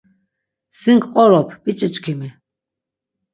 [0.79, 2.29] Sin ǩqorop biç̌içkimi.